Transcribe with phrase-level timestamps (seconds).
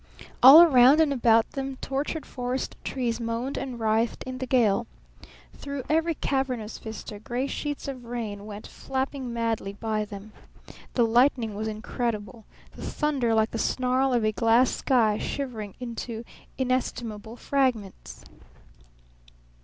[0.41, 4.87] All around and about them tortured forest trees moaned and writhed in the gale.
[5.53, 10.31] Through every cavernous vista gray sheets of rain went flapping madly by them.
[10.95, 12.45] The lightning was incredible.
[12.75, 16.23] The thunder like the snarl of a glass sky shivering into
[16.57, 18.23] inestimable fragments.